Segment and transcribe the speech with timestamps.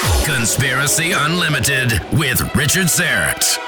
[0.00, 3.58] Conspiracy Unlimited with Richard Syrett.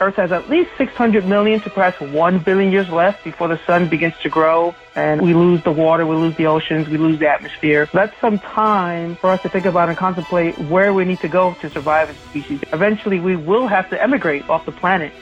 [0.00, 3.88] Earth has at least 600 million to perhaps 1 billion years left before the sun
[3.88, 7.28] begins to grow and we lose the water, we lose the oceans, we lose the
[7.28, 7.88] atmosphere.
[7.92, 11.54] That's some time for us to think about and contemplate where we need to go
[11.60, 12.60] to survive as a species.
[12.72, 15.12] Eventually, we will have to emigrate off the planet.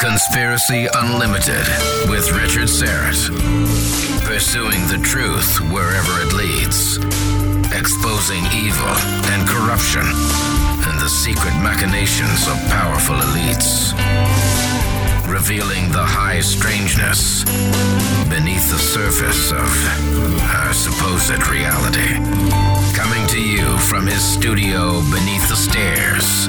[0.00, 1.66] Conspiracy Unlimited
[2.10, 3.30] with Richard Syrett.
[4.24, 6.96] Pursuing the truth wherever it leads.
[7.72, 8.88] Exposing evil
[9.32, 10.02] and corruption
[11.02, 13.90] the secret machinations of powerful elites.
[15.26, 17.42] Revealing the high strangeness
[18.30, 19.66] beneath the surface of
[20.54, 22.14] our supposed reality.
[22.94, 26.46] Coming to you from his studio beneath the stairs.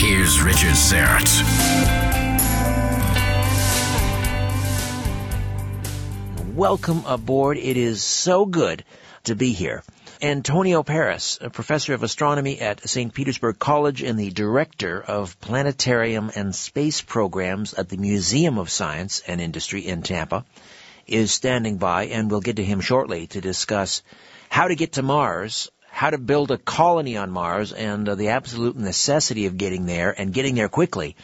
[0.00, 1.28] Here's Richard Syrett.
[6.54, 7.58] Welcome aboard.
[7.58, 8.82] It is so good
[9.24, 9.82] to be here.
[10.22, 13.14] Antonio Paris, a professor of astronomy at St.
[13.14, 19.22] Petersburg College and the director of planetarium and space programs at the Museum of Science
[19.26, 20.44] and Industry in Tampa,
[21.06, 24.02] is standing by, and we'll get to him shortly to discuss
[24.50, 28.28] how to get to Mars, how to build a colony on Mars, and uh, the
[28.28, 31.16] absolute necessity of getting there and getting there quickly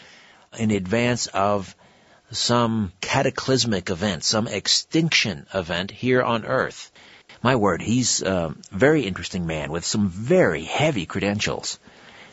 [0.58, 1.76] in advance of
[2.30, 6.90] some cataclysmic event, some extinction event here on Earth.
[7.46, 11.78] My word, he's a very interesting man with some very heavy credentials.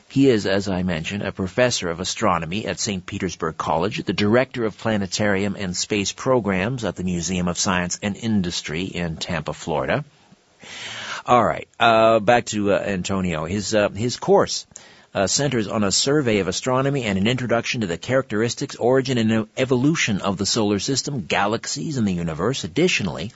[0.10, 3.06] He is, as I mentioned, a professor of astronomy at St.
[3.06, 8.18] Petersburg College, the director of planetarium and space programs at the Museum of Science and
[8.18, 10.04] Industry in Tampa, Florida.
[11.28, 13.46] All right, uh, back to uh, Antonio.
[13.46, 14.66] His uh, his course
[15.14, 19.48] uh, centers on a survey of astronomy and an introduction to the characteristics, origin, and
[19.58, 22.64] evolution of the solar system, galaxies, and the universe.
[22.64, 23.32] Additionally,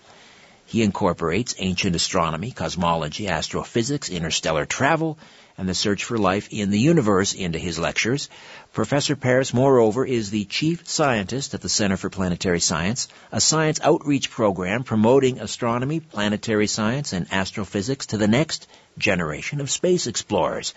[0.67, 5.17] he incorporates ancient astronomy, cosmology, astrophysics, interstellar travel,
[5.57, 8.27] and the search for life in the universe into his lectures.
[8.73, 13.79] Professor Paris, moreover, is the chief scientist at the Center for Planetary Science, a science
[13.81, 18.67] outreach program promoting astronomy, planetary science, and astrophysics to the next
[18.97, 20.73] generation of space explorers.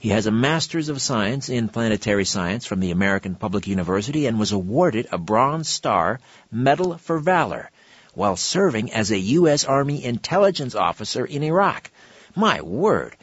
[0.00, 4.38] He has a Master's of Science in Planetary Science from the American Public University and
[4.38, 6.18] was awarded a Bronze Star
[6.50, 7.70] Medal for Valor
[8.14, 9.64] while serving as a U.S.
[9.64, 11.90] Army intelligence officer in Iraq.
[12.34, 13.16] My word!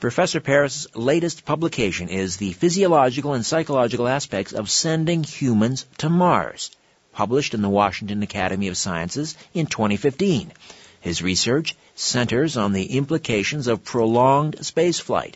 [0.00, 6.70] Professor Paris' latest publication is The Physiological and Psychological Aspects of Sending Humans to Mars,
[7.12, 10.52] published in the Washington Academy of Sciences in 2015.
[11.00, 15.34] His research centers on the implications of prolonged spaceflight,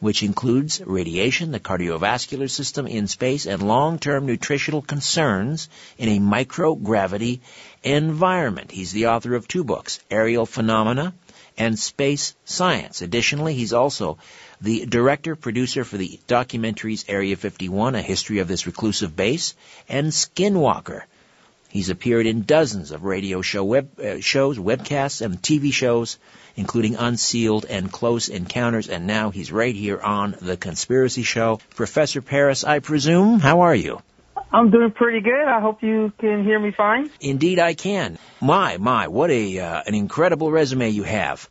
[0.00, 7.40] which includes radiation, the cardiovascular system in space, and long-term nutritional concerns in a microgravity
[7.82, 8.70] environment.
[8.70, 11.14] He's the author of two books, Aerial Phenomena
[11.58, 13.02] and Space Science.
[13.02, 14.18] Additionally, he's also
[14.60, 19.54] the director, producer for the documentaries Area 51, A History of This Reclusive Base,
[19.88, 21.02] and Skinwalker.
[21.68, 26.18] He's appeared in dozens of radio show web, uh, shows, webcasts, and TV shows,
[26.54, 31.60] including Unsealed and Close Encounters, and now he's right here on The Conspiracy Show.
[31.74, 34.02] Professor Paris, I presume, how are you?
[34.52, 35.46] I'm doing pretty good.
[35.46, 37.10] I hope you can hear me fine.
[37.20, 38.18] Indeed, I can.
[38.40, 41.48] My, my, what a uh, an incredible resume you have.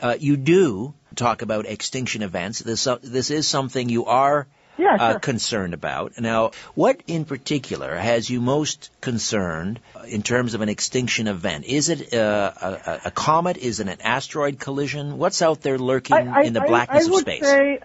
[0.00, 2.60] Uh, you do talk about extinction events.
[2.60, 4.46] This uh, this is something you are
[4.78, 6.18] yeah, uh, concerned about.
[6.18, 11.64] Now, what in particular has you most concerned in terms of an extinction event?
[11.64, 13.56] Is it uh, a, a, comet?
[13.56, 15.18] Is it an asteroid collision?
[15.18, 17.42] What's out there lurking I, I, in the blackness I, of space?
[17.42, 17.80] Say,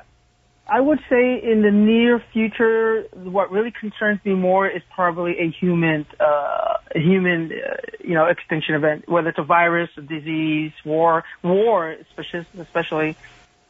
[0.65, 5.49] I would say in the near future, what really concerns me more is probably a
[5.49, 11.25] human, uh, human, uh, you know, extinction event, whether it's a virus, a disease, war,
[11.43, 13.17] war, especially,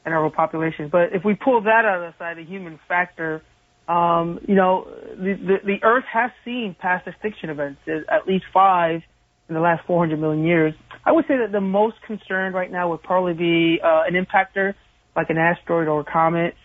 [0.05, 0.89] in our population.
[0.89, 3.41] But if we pull that out of the side, the human factor,
[3.87, 9.01] um, you know, the, the, the Earth has seen past extinction events, at least five
[9.49, 10.75] in the last 400 million years.
[11.05, 14.75] I would say that the most concerned right now would probably be uh, an impactor,
[15.15, 16.55] like an asteroid or a comet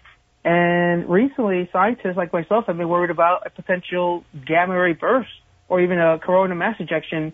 [0.44, 5.30] and recently, scientists like myself have been worried about a potential gamma ray burst
[5.68, 7.32] or even a corona mass ejection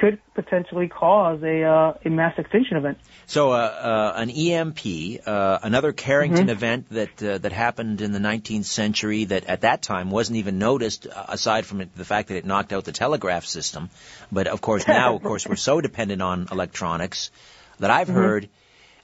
[0.00, 2.98] could potentially cause a, uh, a mass extinction event.
[3.26, 4.78] So, uh, uh, an EMP,
[5.26, 6.50] uh, another Carrington mm-hmm.
[6.50, 10.58] event that uh, that happened in the 19th century, that at that time wasn't even
[10.58, 13.90] noticed, uh, aside from it, the fact that it knocked out the telegraph system.
[14.32, 17.30] But of course, now, of course, we're so dependent on electronics
[17.78, 18.16] that I've mm-hmm.
[18.16, 18.48] heard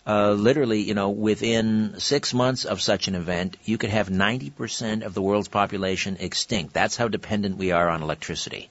[0.06, 5.02] uh, literally, you know, within six months of such an event, you could have 90%
[5.02, 6.72] of the world's population extinct.
[6.74, 8.70] That's how dependent we are on electricity.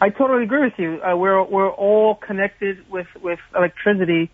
[0.00, 1.00] I totally agree with you.
[1.00, 4.30] Uh, we're we're all connected with with electricity,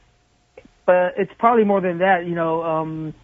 [0.87, 2.27] but it's probably more than that.
[2.27, 3.15] You know, um,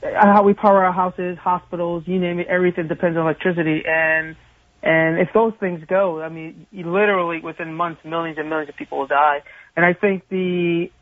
[0.00, 3.82] how we power our houses, hospitals, you name it, everything depends on electricity.
[3.84, 4.36] And
[4.82, 8.98] and if those things go, I mean, literally within months, millions and millions of people
[8.98, 9.42] will die.
[9.76, 10.92] And I think the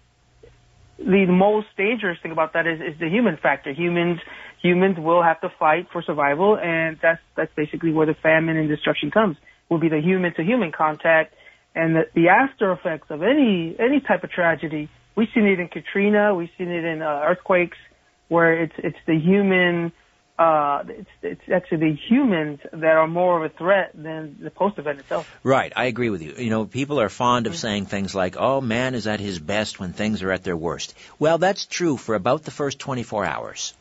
[0.99, 3.73] the most dangerous thing about that is, is the human factor.
[3.73, 4.21] Humans
[4.63, 8.69] humans will have to fight for survival, and that's that's basically where the famine and
[8.69, 9.37] destruction comes.
[9.69, 11.35] Will be the human to human contact,
[11.75, 14.89] and the, the after effects of any any type of tragedy.
[15.17, 16.35] We've seen it in Katrina.
[16.35, 17.79] We've seen it in uh, earthquakes,
[18.29, 19.93] where it's it's the human
[20.39, 24.79] uh, it's, it's actually the humans that are more of a threat than the post
[24.79, 25.27] event itself.
[25.43, 26.35] Right, I agree with you.
[26.37, 29.81] You know, people are fond of saying things like, "Oh, man is at his best
[29.81, 33.73] when things are at their worst." Well, that's true for about the first 24 hours,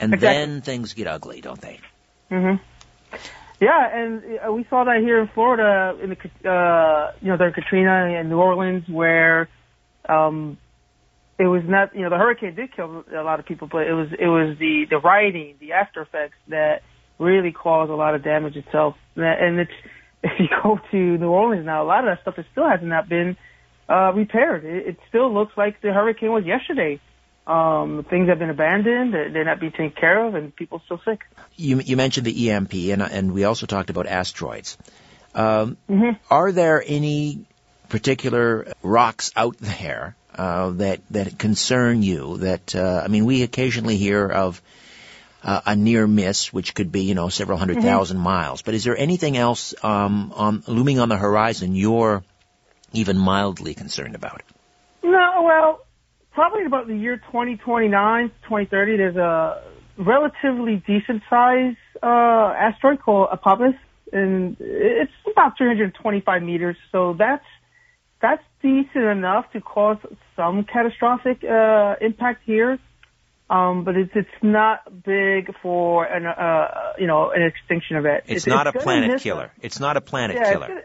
[0.00, 0.38] and exactly.
[0.38, 1.78] then things get ugly, don't they?
[2.30, 2.62] Mm-hmm.
[3.60, 7.54] Yeah, and uh, we saw that here in Florida, in the uh, you know, during
[7.54, 9.48] Katrina in New Orleans, where
[10.08, 10.58] um,
[11.38, 13.92] it was not, you know, the hurricane did kill a lot of people, but it
[13.92, 16.82] was it was the the rioting, the after effects that
[17.18, 18.96] really caused a lot of damage itself.
[19.16, 19.72] And it's
[20.22, 22.80] if you go to New Orleans now, a lot of that stuff it still has
[22.82, 23.36] not been
[23.88, 24.64] uh, repaired.
[24.64, 27.00] It, it still looks like the hurricane was yesterday.
[27.44, 31.00] Um, things have been abandoned; they're not being taken care of, and people are still
[31.04, 31.22] sick.
[31.56, 34.78] You, you mentioned the EMP, and and we also talked about asteroids.
[35.34, 36.22] Um, mm-hmm.
[36.30, 37.46] Are there any
[37.92, 42.38] particular rocks out there uh, that that concern you?
[42.38, 44.60] That uh, I mean, we occasionally hear of
[45.44, 47.86] uh, a near miss, which could be you know several 100 mm-hmm.
[47.86, 48.62] thousand miles.
[48.62, 52.24] But is there anything else um, on, looming on the horizon you're
[52.92, 54.42] even mildly concerned about?
[55.04, 55.80] No, well,
[56.32, 58.96] probably about the year 2029, 2030.
[58.96, 59.62] There's a
[59.98, 63.74] relatively decent size uh, asteroid called Apophis,
[64.12, 66.76] and it's about 325 meters.
[66.90, 67.44] So that's
[68.22, 69.98] that's decent enough to cause
[70.36, 72.78] some catastrophic uh, impact here.
[73.50, 78.24] Um, but it's it's not big for an uh, you know an extinction event.
[78.26, 79.46] It's, it's not it's a planet killer.
[79.46, 79.50] Us.
[79.60, 80.68] It's not a planet yeah, killer.
[80.68, 80.80] Gonna,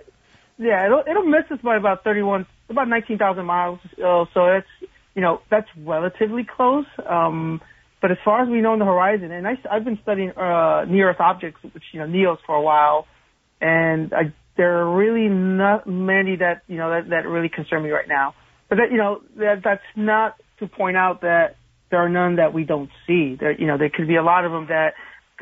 [0.57, 3.79] yeah, it'll it'll miss us by about thirty one, about nineteen thousand miles.
[3.93, 6.87] Uh, so that's you know that's relatively close.
[7.07, 7.61] Um,
[8.01, 10.85] but as far as we know on the horizon, and I, I've been studying uh,
[10.89, 13.07] near Earth objects, which you know NEOs for a while,
[13.61, 17.91] and I there are really not many that you know that, that really concern me
[17.91, 18.33] right now.
[18.69, 21.55] But that you know that that's not to point out that
[21.89, 23.37] there are none that we don't see.
[23.39, 24.93] There you know there could be a lot of them that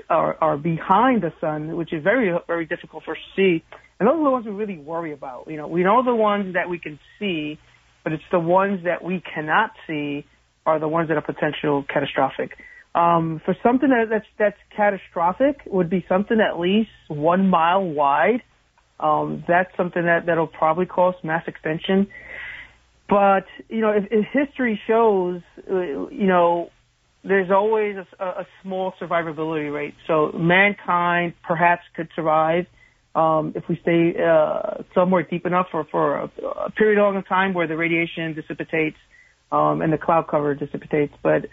[0.09, 3.63] are are behind the sun, which is very very difficult for us to see.
[3.99, 5.45] And those are the ones we really worry about.
[5.47, 7.57] You know, we know the ones that we can see,
[8.03, 10.25] but it's the ones that we cannot see
[10.65, 12.57] are the ones that are potential catastrophic.
[12.93, 18.41] Um, for something that, that's that's catastrophic would be something at least one mile wide
[18.99, 22.07] um, that's something that that'll probably cause mass extinction.
[23.09, 26.69] But you know, if, if history shows, uh, you know,
[27.23, 29.95] there's always a, a small survivability rate.
[30.07, 32.67] So mankind perhaps could survive
[33.15, 36.31] um, if we stay uh, somewhere deep enough for, for a,
[36.65, 38.97] a period long of time where the radiation dissipates
[39.51, 41.13] um, and the cloud cover dissipates.
[41.23, 41.45] But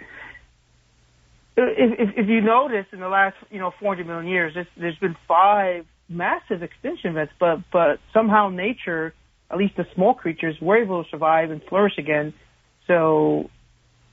[1.57, 4.99] if, if, if you notice in the last, you know, 400 million years, there's, there's
[4.99, 9.15] been five massive extinction events, but but somehow nature,
[9.51, 12.35] at least the small creatures, were able to survive and flourish again.
[12.87, 13.51] So,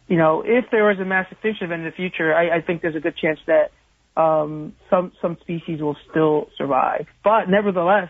[0.08, 2.82] you know, if there was a mass extinction event in the future, I, I think
[2.82, 3.72] there's a good chance that
[4.20, 7.08] um, some some species will still survive.
[7.24, 8.10] But nevertheless,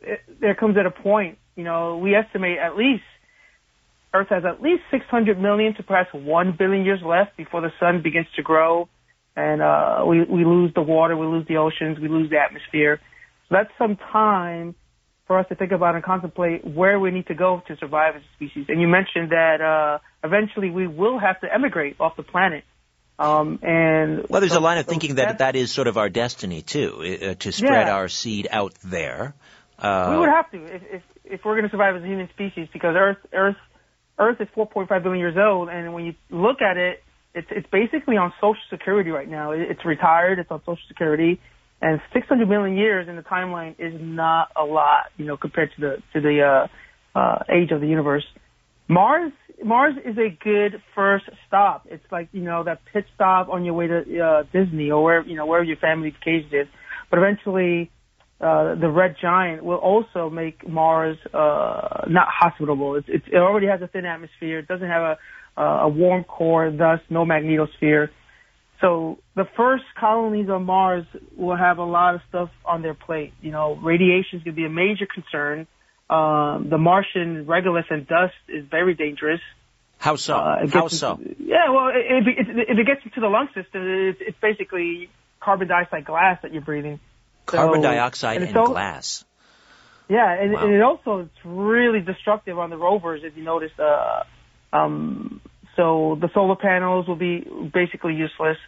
[0.00, 3.04] it, there comes at a point, you know, we estimate at least
[4.14, 8.00] Earth has at least 600 million to perhaps 1 billion years left before the sun
[8.00, 8.88] begins to grow
[9.36, 13.00] and uh, we, we lose the water, we lose the oceans, we lose the atmosphere.
[13.48, 14.74] So that's some time
[15.26, 18.22] for us to think about and contemplate where we need to go to survive as
[18.22, 18.66] a species.
[18.68, 22.64] And you mentioned that uh, eventually we will have to emigrate off the planet.
[23.18, 26.08] Um, and well, there's so, a line of thinking that that is sort of our
[26.08, 27.94] destiny too, uh, to spread yeah.
[27.94, 29.34] our seed out there.
[29.78, 32.28] Uh, we would have to if if, if we're going to survive as a human
[32.30, 33.56] species because Earth Earth
[34.18, 37.03] Earth is 4.5 billion years old, and when you look at it,
[37.34, 39.50] it's it's basically on Social Security right now.
[39.50, 40.38] It's retired.
[40.38, 41.40] It's on Social Security,
[41.82, 45.80] and 600 million years in the timeline is not a lot, you know, compared to
[45.80, 46.66] the to the
[47.14, 48.24] uh, uh, age of the universe.
[48.88, 51.86] Mars Mars is a good first stop.
[51.90, 55.26] It's like you know that pit stop on your way to uh, Disney or where
[55.26, 56.68] you know wherever your family vacation is.
[57.10, 57.90] But eventually,
[58.40, 62.96] uh, the red giant will also make Mars uh, not hospitable.
[62.96, 64.58] It, it, it already has a thin atmosphere.
[64.60, 65.18] It doesn't have a
[65.56, 68.08] uh, a warm core, thus no magnetosphere.
[68.80, 71.06] So the first colonies on Mars
[71.36, 73.32] will have a lot of stuff on their plate.
[73.40, 75.66] You know, radiation is going to be a major concern.
[76.10, 79.40] Um, the Martian regolith and dust is very dangerous.
[79.98, 80.36] How so?
[80.36, 81.18] Uh, How so?
[81.38, 85.08] yeah, well, if it, if it gets into the lung system, it's, it's basically
[85.40, 87.00] carbon dioxide glass that you're breathing.
[87.46, 89.24] Carbon so, dioxide and, and so, glass.
[90.08, 90.64] Yeah, and, wow.
[90.64, 93.22] and, it also it's really destructive on the rovers.
[93.24, 94.24] If you notice, uh,
[94.74, 95.40] um,
[95.76, 97.40] so the solar panels will be
[97.72, 98.58] basically useless.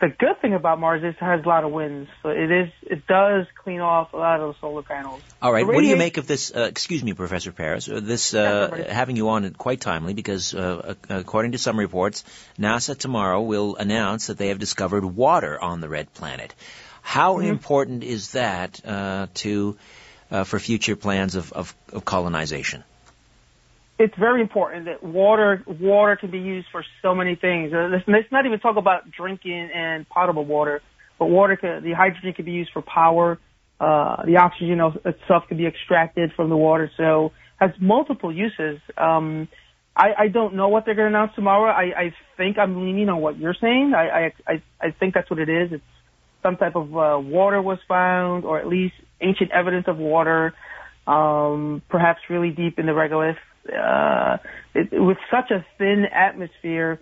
[0.00, 2.68] The good thing about Mars is it has a lot of winds, so it is
[2.82, 5.22] it does clean off a lot of the solar panels.
[5.40, 6.52] All right, what do you make of this?
[6.52, 7.88] Uh, excuse me, Professor Paris.
[7.88, 12.24] Uh, this uh, having you on quite timely because, uh, according to some reports,
[12.58, 16.52] NASA tomorrow will announce that they have discovered water on the red planet.
[17.00, 17.46] How mm-hmm.
[17.46, 19.78] important is that uh, to
[20.32, 22.82] uh, for future plans of, of, of colonization?
[23.98, 27.72] It's very important that water water can be used for so many things.
[27.72, 30.80] Uh, let's, let's not even talk about drinking and potable water,
[31.18, 33.38] but water the hydrogen can be used for power.
[33.78, 38.80] Uh, the oxygen itself can be extracted from the water, so has multiple uses.
[38.96, 39.48] Um,
[39.94, 41.70] I, I don't know what they're going to announce tomorrow.
[41.70, 43.92] I, I think I'm leaning on what you're saying.
[43.94, 45.72] I, I, I, I think that's what it is.
[45.72, 45.84] It's
[46.42, 50.54] some type of uh, water was found, or at least ancient evidence of water,
[51.06, 53.36] um, perhaps really deep in the regolith
[53.68, 54.38] uh,
[54.74, 57.00] it, with such a thin atmosphere,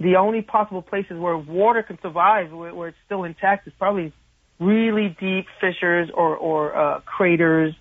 [0.00, 4.12] the only possible places where water can survive, where, where it's still intact, is probably
[4.60, 7.74] really deep fissures or, or uh, craters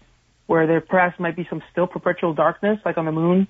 [0.47, 3.47] where there perhaps might be some still perpetual darkness, like on the moon,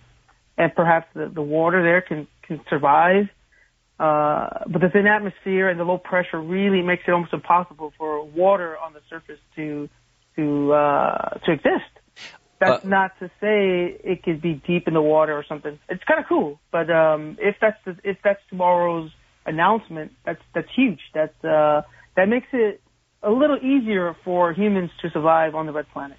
[0.58, 3.30] and perhaps the, the water there can, can survive.
[4.00, 8.24] Uh, but the thin atmosphere and the low pressure really makes it almost impossible for
[8.24, 9.90] water on the surface to
[10.36, 11.90] to uh, to exist.
[12.60, 15.80] That's uh, not to say it could be deep in the water or something.
[15.90, 19.12] It's kind of cool, but um, if that's the, if that's tomorrow's
[19.46, 21.00] announcement, that's that's huge.
[21.14, 21.84] That's uh,
[22.16, 22.82] that makes it
[23.24, 26.18] a little easier for humans to survive on the red planet.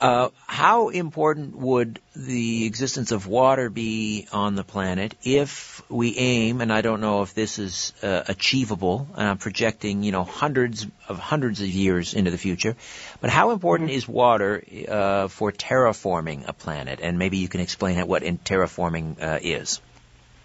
[0.00, 6.60] Uh, how important would the existence of water be on the planet if we aim,
[6.60, 10.86] and I don't know if this is uh, achievable, and I'm projecting, you know, hundreds
[11.08, 12.76] of hundreds of years into the future,
[13.20, 17.00] but how important is water uh, for terraforming a planet?
[17.02, 19.80] And maybe you can explain what in terraforming uh, is.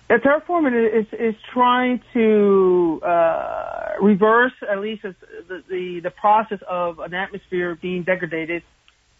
[0.10, 7.14] Terraforming is is trying to uh, reverse at least the, the the process of an
[7.14, 8.64] atmosphere being degraded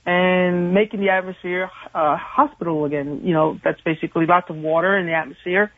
[0.06, 3.22] and making the atmosphere uh, hospitable again.
[3.24, 5.72] You know, that's basically lots of water in the atmosphere.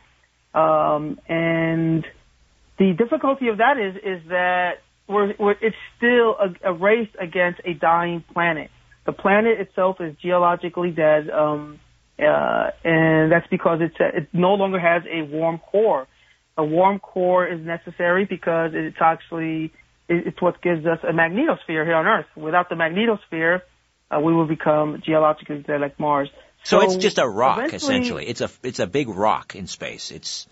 [0.54, 2.04] Um, and
[2.78, 7.60] the difficulty of that is is that we're, we're it's still a, a race against
[7.64, 8.70] a dying planet.
[9.04, 11.78] The planet itself is geologically dead, um,
[12.18, 16.08] uh, and that's because it's a, it no longer has a warm core.
[16.58, 19.72] A warm core is necessary because it's actually
[20.08, 22.26] it's what gives us a magnetosphere here on Earth.
[22.36, 23.60] Without the magnetosphere,
[24.10, 26.28] uh, we will become geologically dead like Mars.
[26.64, 28.26] So, so it's just a rock, essentially.
[28.26, 30.10] It's a it's a big rock in space.
[30.10, 30.46] It's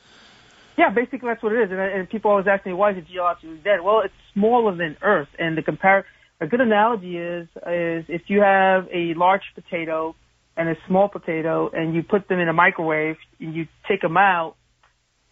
[0.77, 1.71] yeah, basically that's what it is.
[1.71, 3.81] And, and people always ask me why is it geologically dead?
[3.83, 6.05] Well, it's smaller than Earth, and the compare
[6.41, 10.15] a good analogy is is if you have a large potato
[10.57, 14.17] and a small potato and you put them in a microwave and you take them
[14.17, 14.55] out,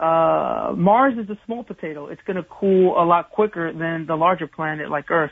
[0.01, 2.09] uh, Mars is a small potato.
[2.09, 5.31] It's going to cool a lot quicker than the larger planet like Earth.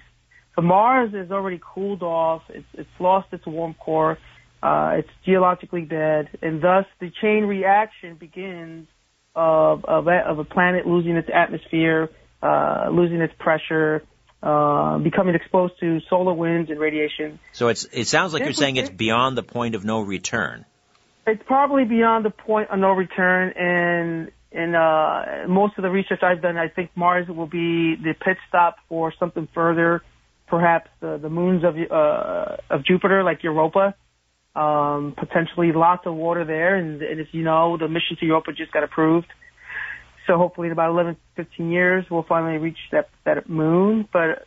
[0.60, 2.42] So Mars is already cooled off.
[2.50, 4.18] It's, it's lost its warm core.
[4.62, 8.86] Uh, it's geologically dead, and thus the chain reaction begins
[9.34, 12.10] of of a, of a planet losing its atmosphere,
[12.42, 14.02] uh, losing its pressure,
[14.42, 17.38] uh, becoming exposed to solar winds and radiation.
[17.52, 20.66] So it's it sounds like you're saying it's beyond the point of no return.
[21.26, 26.22] It's probably beyond the point of no return, and in uh, most of the research
[26.22, 30.02] I've done, I think Mars will be the pit stop for something further,
[30.50, 33.94] perhaps the, the moons of uh, of Jupiter, like Europa.
[34.56, 38.50] Um, potentially lots of water there, and, and as you know, the mission to Europa
[38.52, 39.28] just got approved.
[40.26, 44.08] So hopefully in about 11, 15 years, we'll finally reach that, that moon.
[44.12, 44.46] But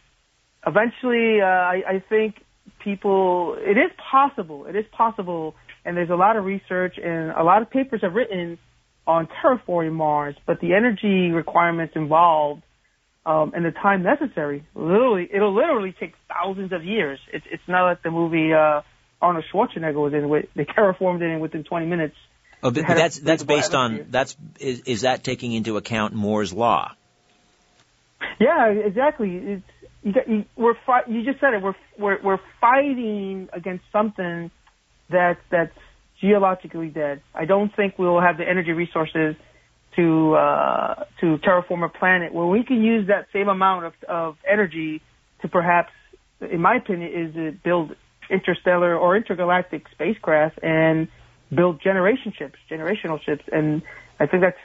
[0.66, 2.36] eventually, uh, I, I think
[2.84, 4.66] people, it is possible.
[4.66, 5.56] It is possible.
[5.86, 8.58] And there's a lot of research and a lot of papers have written
[9.06, 12.64] on terraforming Mars, but the energy requirements involved
[13.26, 17.20] um, and the time necessary, literally, it'll literally take thousands of years.
[17.32, 18.82] It's, it's not like the movie uh,
[19.22, 20.28] Arnold Schwarzenegger was in.
[20.28, 22.16] With, they terraformed it in within 20 minutes.
[22.62, 26.94] Oh, but that's that's based on that's is, is that taking into account Moore's law?
[28.40, 29.36] Yeah, exactly.
[29.36, 29.64] It's
[30.02, 31.62] you, got, you, we're fi- you just said it.
[31.62, 34.50] We're we're we're fighting against something
[35.10, 35.78] that that's
[36.22, 37.22] geologically dead.
[37.36, 39.36] I don't think we'll have the energy resources
[39.96, 44.38] to uh, to terraform a planet where we can use that same amount of of
[44.50, 45.02] energy
[45.42, 45.92] to perhaps,
[46.42, 47.96] in my opinion, is to build
[48.30, 51.08] interstellar or intergalactic spacecraft and
[51.54, 53.82] build generation ships, generational ships, and
[54.20, 54.58] I think that's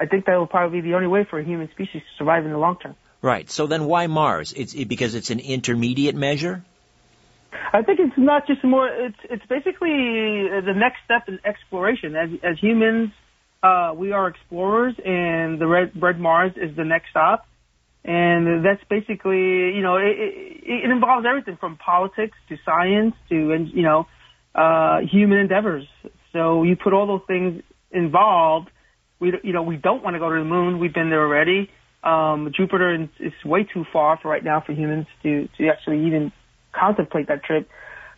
[0.00, 2.44] I think that will probably be the only way for a human species to survive
[2.44, 2.96] in the long term.
[3.22, 3.48] Right.
[3.50, 4.52] So then, why Mars?
[4.52, 6.62] It's it, because it's an intermediate measure.
[7.72, 8.88] I think it's not just more.
[8.88, 12.16] It's it's basically the next step in exploration.
[12.16, 13.10] As as humans,
[13.64, 17.46] uh, we are explorers, and the red red Mars is the next stop.
[18.04, 23.34] And that's basically, you know, it, it, it involves everything from politics to science to,
[23.34, 24.06] you know,
[24.54, 25.86] uh, human endeavors.
[26.34, 28.68] So you put all those things involved.
[29.20, 30.78] We, you know, we don't want to go to the moon.
[30.78, 31.70] We've been there already.
[32.02, 36.06] Um, Jupiter is, is way too far for right now for humans to, to actually
[36.06, 36.30] even
[36.78, 37.70] contemplate that trip.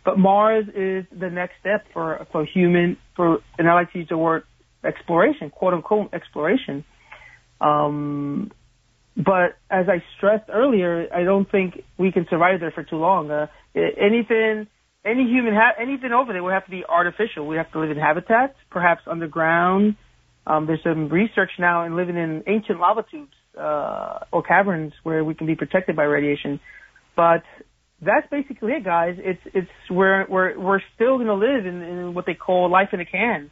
[0.05, 4.09] But Mars is the next step for, for human, for, and I like to use
[4.09, 4.43] the word
[4.87, 6.85] exploration, quote unquote exploration.
[7.61, 8.51] Um,
[9.17, 13.31] but as I stressed earlier, I don't think we can survive there for too long.
[13.31, 14.67] Uh, anything,
[15.05, 17.47] any human, ha- anything over there would have to be artificial.
[17.47, 19.97] We have to live in habitats, perhaps underground.
[20.47, 25.25] Um, there's some research now in living in ancient lava tubes uh, or caverns where
[25.25, 26.61] we can be protected by radiation.
[27.17, 27.43] But
[28.01, 29.17] that's basically it, guys.
[29.19, 32.91] It's it's we're we're we're still going to live in, in what they call life
[32.93, 33.51] in a can.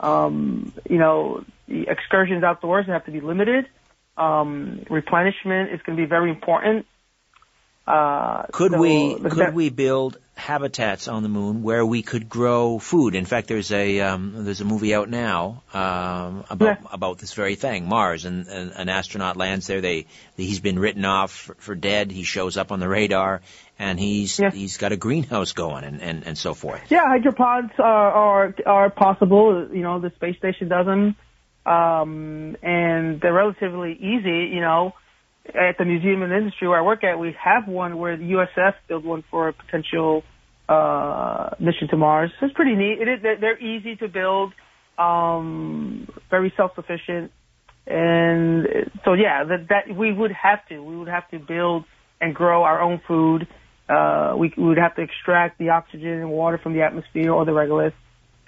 [0.00, 3.68] Um, you know, the excursions outdoors have to be limited.
[4.16, 6.86] Um, replenishment is going to be very important.
[7.86, 12.78] Uh, could so we could we build habitats on the moon where we could grow
[12.78, 13.14] food?
[13.14, 16.88] In fact, there's a um, there's a movie out now um, about Yeah.
[16.92, 19.82] about this very thing, Mars, and, and an astronaut lands there.
[19.82, 22.10] They he's been written off for, for dead.
[22.10, 23.42] He shows up on the radar,
[23.78, 24.50] and he's Yeah.
[24.50, 26.90] he's got a greenhouse going, and, and, and so forth.
[26.90, 29.68] Yeah, hydropods are, are are possible.
[29.70, 31.16] You know, the space station doesn't,
[31.66, 34.50] um, and they're relatively easy.
[34.54, 34.94] You know,
[35.48, 38.74] at the museum and industry where I work at, we have one where the USF
[38.88, 40.22] built one for a potential
[40.68, 42.30] uh, mission to Mars.
[42.40, 42.98] So it's pretty neat.
[43.00, 44.54] It is, they're, easy to build,
[44.98, 47.30] um, very self-sufficient,
[47.86, 48.66] and
[49.04, 50.80] so yeah, that, that we would have to.
[50.82, 51.84] We would have to build
[52.20, 53.46] and grow our own food.
[53.88, 57.44] Uh, we, we would have to extract the oxygen and water from the atmosphere or
[57.44, 57.92] the regolith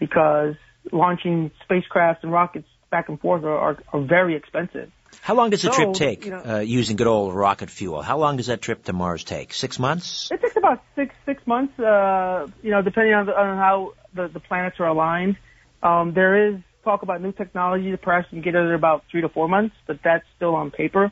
[0.01, 0.55] because
[0.91, 4.91] launching spacecrafts and rockets back and forth are, are, are very expensive.
[5.27, 8.01] How long does a So, trip take you know- uh, using good old rocket fuel?
[8.01, 9.53] How long does that trip to Mars take?
[9.53, 10.31] Six months?
[10.31, 14.29] It takes about six six months, uh, you know, depending on, the, on how the,
[14.29, 15.37] the planets are aligned.
[15.83, 19.03] Um, there is talk about new technology that perhaps you can get it in about
[19.11, 21.11] three to four months, but that's still on paper.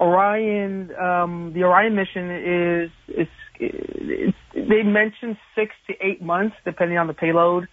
[0.00, 3.28] Orion, um, the Orion mission is, is,
[3.60, 7.68] it's, they mentioned six to eight months depending on the payload,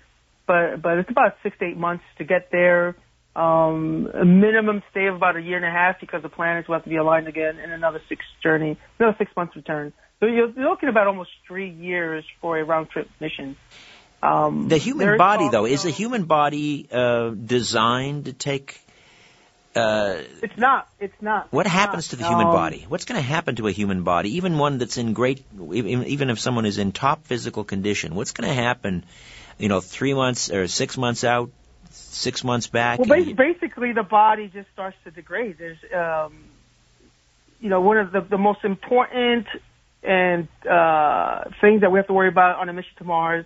[0.45, 2.95] but, but it's about six to eight months to get there.
[3.35, 6.75] Um, a minimum stay of about a year and a half because the planets will
[6.75, 9.93] have to be aligned again and another six journey, another six months return.
[10.19, 13.55] So you're, looking about almost three years for a round trip mission.
[14.21, 18.79] Um, The human body, though, is the human body uh, designed to take
[19.73, 20.89] Uh, it's not.
[20.99, 21.47] It's not.
[21.53, 22.09] What it's happens not.
[22.11, 22.85] to the human Um, body?
[22.89, 26.29] What's going to happen to a human body, even one that's in great, even, even
[26.29, 28.13] if someone is in top physical condition?
[28.13, 29.05] What's going to happen,
[29.57, 31.51] you know, three months or six months out,
[31.93, 32.99] six months back?
[32.99, 35.57] Well, basically, the body just starts to degrade.
[35.57, 36.45] There's, um,
[37.59, 39.47] you know, one of the, the most important
[40.03, 43.45] and uh, things that we have to worry about on a mission to Mars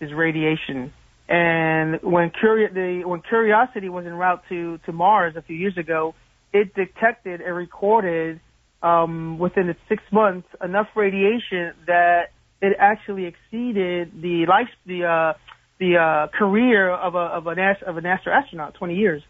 [0.00, 0.92] is radiation.
[1.28, 5.76] And when Curi- the, when Curiosity was en route to, to Mars a few years
[5.76, 6.14] ago,
[6.52, 8.40] it detected and recorded
[8.82, 15.32] um, within the six months enough radiation that it actually exceeded the life the uh,
[15.78, 19.22] the uh, career of a of an of an astro astronaut, 20 years.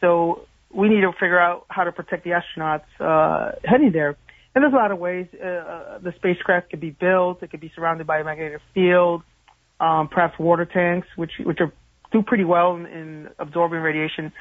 [0.00, 4.16] So we need to figure out how to protect the astronauts uh, heading there.
[4.54, 7.42] And there's a lot of ways uh, uh, the spacecraft could be built.
[7.42, 9.22] It could be surrounded by a magnetic field,
[9.78, 11.72] um, perhaps water tanks, which which are
[12.12, 14.32] do pretty well in, in absorbing radiation.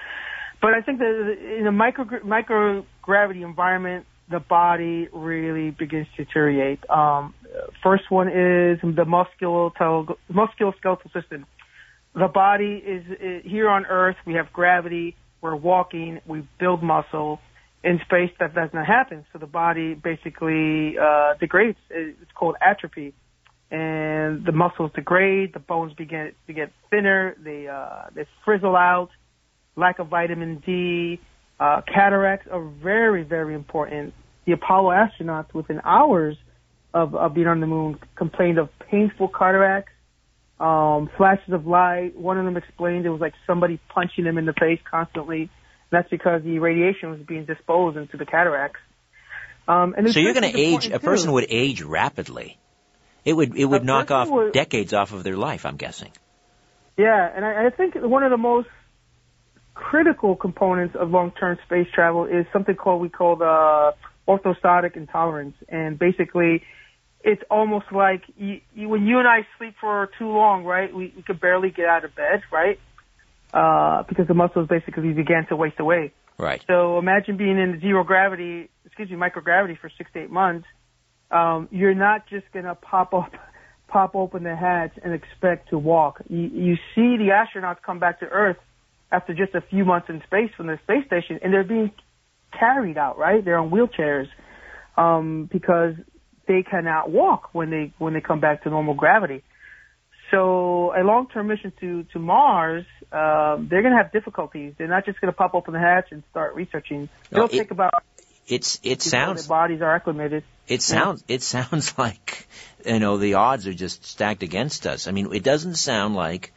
[0.61, 6.87] But I think that in a micro microgravity environment, the body really begins to deteriorate.
[6.89, 7.33] Um,
[7.81, 11.45] first one is the musculoskeletal musculoskeletal system.
[12.13, 14.17] The body is, is here on Earth.
[14.25, 15.15] We have gravity.
[15.41, 16.19] We're walking.
[16.25, 17.39] We build muscle.
[17.81, 19.25] In space, that does not happen.
[19.31, 21.77] So the body basically uh, degrades.
[21.89, 23.13] It's called atrophy,
[23.71, 25.53] and the muscles degrade.
[25.53, 27.35] The bones begin to get thinner.
[27.41, 29.11] They uh, they frizzle out.
[29.77, 31.21] Lack of vitamin D.
[31.59, 34.13] Uh, cataracts are very very important.
[34.45, 36.37] The Apollo astronauts, within hours
[36.93, 39.91] of, of being on the moon, complained of painful cataracts
[40.59, 42.17] um, flashes of light.
[42.17, 45.49] One of them explained it was like somebody punching them in the face constantly.
[45.91, 48.79] That's because the radiation was being disposed into the cataracts.
[49.67, 50.89] Um, and so you're going to age.
[50.89, 51.33] A person too.
[51.33, 52.57] would age rapidly.
[53.23, 55.65] It would it would A knock off would- decades off of their life.
[55.65, 56.11] I'm guessing.
[56.97, 58.67] Yeah, and I, I think one of the most
[59.79, 63.95] critical components of long-term space travel is something called we call the
[64.27, 66.63] orthostatic intolerance, and basically,
[67.23, 70.93] it's almost like you, you, when you and I sleep for too long, right?
[70.93, 72.77] We, we could barely get out of bed, right?
[73.53, 76.11] Uh, because the muscles basically began to waste away.
[76.37, 76.61] Right.
[76.67, 80.67] So imagine being in zero gravity, excuse me, microgravity for six to eight months.
[81.31, 83.31] Um, you're not just gonna pop up,
[83.87, 86.21] pop open the hatch and expect to walk.
[86.27, 88.57] You, you see the astronauts come back to Earth
[89.11, 91.91] after just a few months in space from the space station, and they're being
[92.57, 93.43] carried out, right?
[93.43, 94.27] They're on wheelchairs
[94.97, 95.95] um, because
[96.47, 99.43] they cannot walk when they when they come back to normal gravity.
[100.31, 104.73] So a long-term mission to to Mars, um, they're going to have difficulties.
[104.77, 107.09] They're not just going to pop open the hatch and start researching.
[107.31, 107.93] No, It'll it- take about
[108.47, 110.43] It's it sounds their bodies are acclimated.
[110.67, 112.47] It sounds it sounds like
[112.85, 115.07] you know the odds are just stacked against us.
[115.07, 116.53] I mean, it doesn't sound like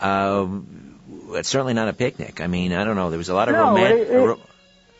[0.00, 2.40] um, it's certainly not a picnic.
[2.40, 3.10] I mean, I don't know.
[3.10, 4.40] There was a lot of No, roman- it- it- ro-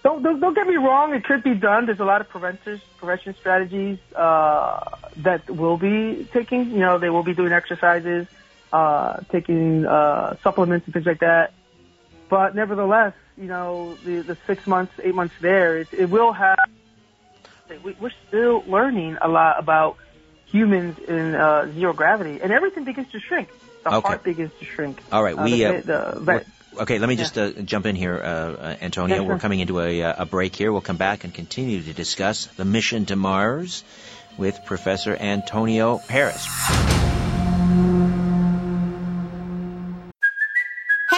[0.05, 1.13] Don't, don't don't get me wrong.
[1.15, 1.87] It could be done.
[1.87, 4.81] There's a lot of prevention prevention strategies uh,
[5.19, 6.71] that will be taking.
[6.71, 8.27] You know, they will be doing exercises,
[8.73, 11.53] uh, taking uh, supplements and things like that.
[12.31, 16.59] But nevertheless, you know, the the six months, eight months there, it, it will have.
[17.85, 19.97] We, we're still learning a lot about
[20.47, 23.49] humans in uh, zero gravity, and everything begins to shrink.
[23.90, 24.09] The Okay.
[24.09, 25.01] heart begins to shrink.
[25.11, 25.64] All right, Uh, we.
[25.64, 25.81] the, Uh,
[26.14, 26.20] the,
[26.74, 29.16] the, okay, let me just uh, jump in here, uh, uh, Antonio.
[29.16, 29.29] Yeah, sure.
[29.35, 30.70] We're coming into a, uh, a break here.
[30.72, 33.85] We'll come back and continue to discuss the mission to Mars
[34.37, 36.46] with Professor Antonio Paris.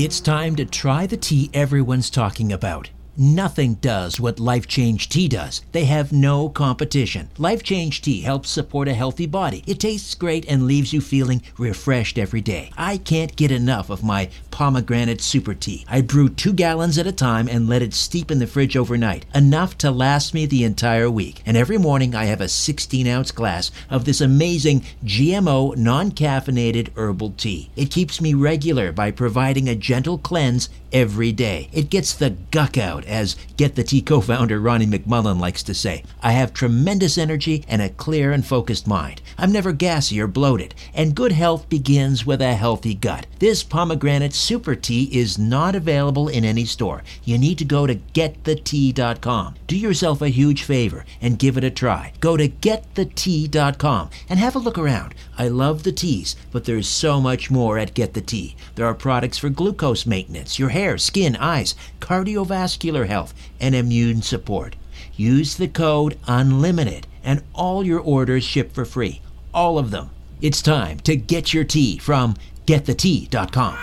[0.00, 2.88] It's time to try the tea everyone's talking about.
[3.20, 5.62] Nothing does what Life Change Tea does.
[5.72, 7.30] They have no competition.
[7.36, 9.64] Life Change Tea helps support a healthy body.
[9.66, 12.70] It tastes great and leaves you feeling refreshed every day.
[12.78, 15.84] I can't get enough of my pomegranate super tea.
[15.88, 19.26] I brew two gallons at a time and let it steep in the fridge overnight,
[19.34, 21.42] enough to last me the entire week.
[21.44, 26.96] And every morning I have a 16 ounce glass of this amazing GMO non caffeinated
[26.96, 27.70] herbal tea.
[27.74, 31.68] It keeps me regular by providing a gentle cleanse every day.
[31.72, 35.74] It gets the guck out as Get the Tea co founder Ronnie McMullen likes to
[35.74, 36.04] say.
[36.22, 39.20] I have tremendous energy and a clear and focused mind.
[39.36, 43.26] I'm never gassy or bloated, and good health begins with a healthy gut.
[43.38, 47.02] This pomegranate super tea is not available in any store.
[47.24, 49.54] You need to go to getthetea.com.
[49.66, 52.12] Do yourself a huge favor and give it a try.
[52.20, 55.14] Go to getthetea.com and have a look around.
[55.36, 58.56] I love the teas, but there's so much more at Get the Tea.
[58.74, 64.76] There are products for glucose maintenance, your hair, skin, eyes, cardiovascular health, and immune support.
[65.16, 69.20] Use the code UNLIMITED and all your orders ship for free.
[69.52, 70.10] All of them.
[70.40, 72.36] It's time to get your tea from
[72.66, 73.76] getthetea.com.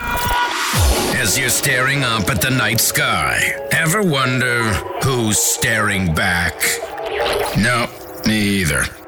[1.18, 4.62] As you're staring up at the night sky, ever wonder
[5.04, 6.54] who's staring back?
[7.58, 7.88] No,
[8.26, 9.05] me either.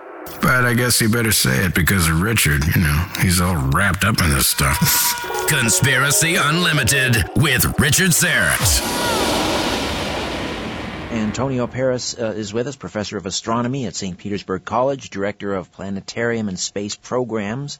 [0.48, 4.02] But I guess you better say it because of Richard, you know, he's all wrapped
[4.02, 4.78] up in this stuff.
[5.46, 8.80] Conspiracy Unlimited with Richard Syrett.
[11.12, 14.16] Antonio Paris uh, is with us, professor of astronomy at St.
[14.16, 17.78] Petersburg College, director of planetarium and space programs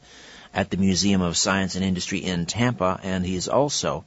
[0.53, 4.05] at the Museum of Science and Industry in Tampa, and he's also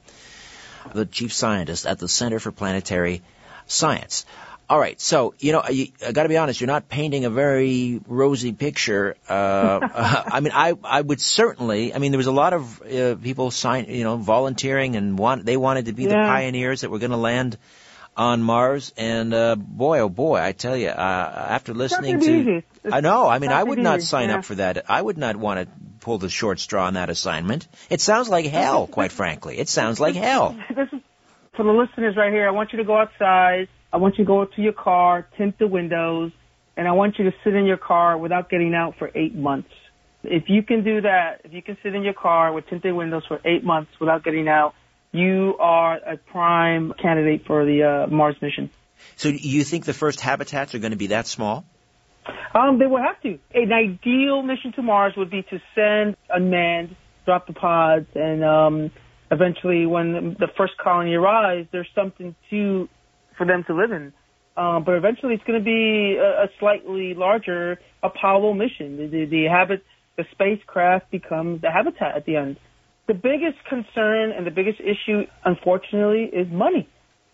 [0.93, 3.23] the chief scientist at the Center for Planetary
[3.67, 4.25] Science.
[4.73, 6.59] All right, so you know, I, I got to be honest.
[6.59, 9.15] You're not painting a very rosy picture.
[9.29, 9.79] Uh,
[10.31, 11.93] I mean, I I would certainly.
[11.93, 15.45] I mean, there was a lot of uh, people sign, you know, volunteering and want
[15.45, 17.59] they wanted to be the pioneers that were going to land
[18.17, 18.91] on Mars.
[18.97, 23.27] And uh, boy, oh boy, I tell you, uh, after listening to, I know.
[23.27, 24.37] I mean, I would not sign yeah.
[24.37, 24.89] up for that.
[24.89, 25.67] I would not want to
[25.99, 27.67] pull the short straw on that assignment.
[27.91, 29.59] It sounds like hell, quite frankly.
[29.59, 30.57] It sounds like hell.
[30.75, 31.01] this is
[31.55, 32.47] for the listeners right here.
[32.47, 33.67] I want you to go outside.
[33.93, 36.31] I want you to go up to your car, tint the windows,
[36.75, 39.69] and I want you to sit in your car without getting out for eight months.
[40.23, 43.23] If you can do that, if you can sit in your car with tinted windows
[43.27, 44.73] for eight months without getting out,
[45.11, 48.71] you are a prime candidate for the uh, Mars mission.
[49.15, 51.65] So, you think the first habitats are going to be that small?
[52.55, 53.37] Um, they will have to.
[53.53, 58.91] An ideal mission to Mars would be to send unmanned, drop the pods, and um,
[59.29, 62.87] eventually, when the, the first colony arrives, there's something to
[63.37, 64.13] for them to live in.
[64.55, 68.97] Um, but eventually, it's going to be a, a slightly larger Apollo mission.
[68.97, 69.83] The, the, the habit,
[70.15, 72.57] the spacecraft becomes the habitat at the end.
[73.07, 76.87] The biggest concern and the biggest issue, unfortunately, is money.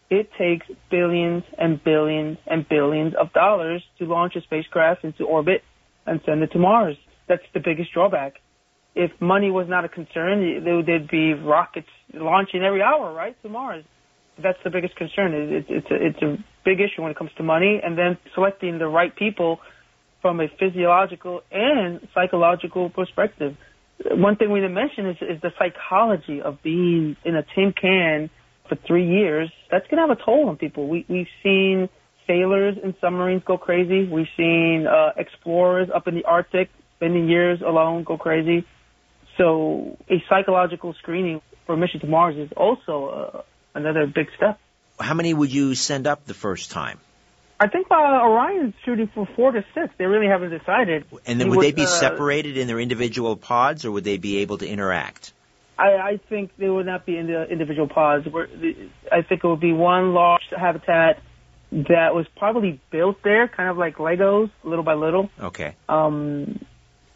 [0.10, 5.62] It takes billions and billions and billions of dollars to launch a spacecraft into orbit
[6.08, 6.98] and send it to Mars.
[7.28, 8.36] That's the biggest drawback.
[8.96, 13.50] If money was not a concern, there- there'd be rockets launching every hour, right, to
[13.50, 13.84] Mars.
[14.42, 15.34] That's the biggest concern.
[15.34, 18.18] It- it- It's a, it's a big issue when it comes to money, and then
[18.34, 19.60] selecting the right people
[20.22, 23.56] from a physiological and psychological perspective.
[24.12, 28.30] One thing we didn't mention is, is the psychology of being in a tin can
[28.68, 29.50] for three years.
[29.72, 30.88] That's going to have a toll on people.
[30.88, 31.90] We, we've seen
[32.28, 34.08] sailors in submarines go crazy.
[34.08, 38.66] We've seen uh, explorers up in the Arctic spending years alone go crazy.
[39.38, 44.60] So a psychological screening for a mission to Mars is also another big step.
[45.00, 47.00] How many would you send up the first time?
[47.60, 49.94] I think uh, Orion's shooting for four to six.
[49.98, 51.06] They really haven't decided.
[51.26, 54.18] And then He would they be uh, separated in their individual pods, or would they
[54.18, 55.34] be able to interact?
[55.78, 58.28] I, I think they would not be in the individual pods.
[59.12, 61.22] I think it would be one large habitat
[61.72, 65.30] that was probably built there, kind of like Legos, little by little.
[65.40, 65.76] Okay.
[65.88, 66.66] Um,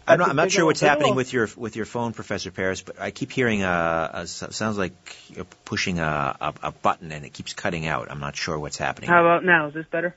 [0.06, 3.00] I'm not, I'm not sure what's happening with your with your phone, Professor Paris, but
[3.00, 4.94] I keep hearing a, a sounds like
[5.30, 8.12] you're pushing a, a, a button and it keeps cutting out.
[8.12, 9.10] I'm not sure what's happening.
[9.10, 9.68] How about now?
[9.68, 10.16] Is this better?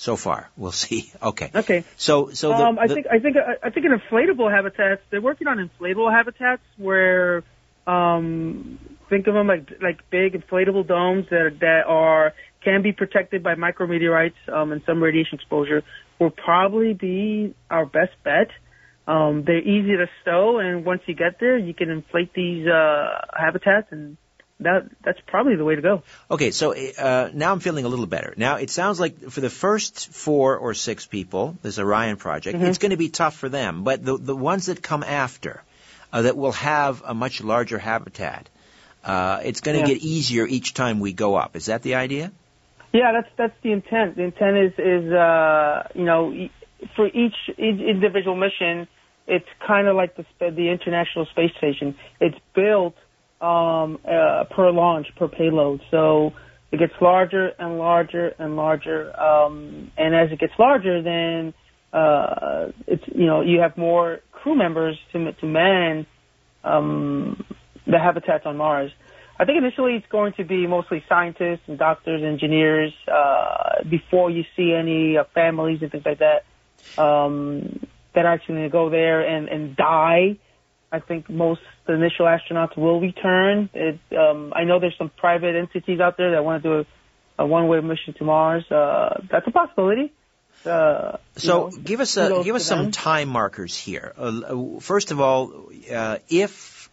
[0.00, 1.12] so far, we'll see.
[1.22, 1.50] Okay.
[1.54, 1.84] Okay.
[1.96, 5.20] So so the, um, I the- think I think I think in inflatable habitats, they're
[5.20, 7.44] working on inflatable habitats where
[7.86, 12.92] um, think of them like like big inflatable domes that are, that are can be
[12.92, 15.82] protected by micrometeorites um, and some radiation exposure
[16.18, 18.50] will probably be our best bet.
[19.12, 23.08] Um, they're easy to stow, and once you get there, you can inflate these uh,
[23.44, 24.16] habitats, and
[24.66, 26.02] that that's probably the way to go.
[26.30, 28.34] Okay, so uh, now I'm feeling a little better.
[28.36, 32.66] Now it sounds like for the first four or six people, this Orion project, Mm-hmm.
[32.66, 33.82] it's going to be tough for them.
[33.84, 35.54] But the the ones that come after,
[36.12, 38.48] uh, that will have a much larger habitat,
[39.04, 39.94] uh, it's going to Yeah.
[39.94, 41.56] get easier each time we go up.
[41.56, 42.30] Is that the idea?
[42.92, 44.16] Yeah, that's that's the intent.
[44.16, 46.22] The intent is is uh, you know
[46.96, 48.88] for each, each individual mission,
[49.30, 51.94] it's kind of like the the International Space Station.
[52.20, 52.96] It's built
[53.40, 56.32] um, uh, per launch per payload, so
[56.72, 59.18] it gets larger and larger and larger.
[59.18, 61.54] Um, and as it gets larger, then
[61.92, 66.06] uh, it's you know you have more crew members to to man
[66.64, 67.44] um,
[67.86, 68.90] the habitats on Mars.
[69.38, 74.44] I think initially it's going to be mostly scientists and doctors, engineers, uh, before you
[74.54, 76.44] see any uh, families and things like that
[76.98, 80.36] um, that are actually going to go there and, and die.
[80.92, 83.70] I think most the initial astronauts will return.
[83.74, 86.86] It, um, I know there's some private entities out there that want to do
[87.38, 88.70] a, a one-way mission to Mars.
[88.70, 90.12] Uh, that's a possibility.
[90.64, 92.90] Uh, so know, give us a, give us some them.
[92.90, 94.12] time markers here.
[94.16, 96.90] Uh, first of all, uh, if